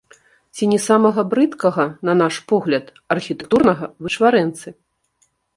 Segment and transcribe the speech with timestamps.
[0.55, 2.85] Ці не самага брыдкага, на наш погляд,
[3.17, 4.67] архітэктурнага вычварэнцы.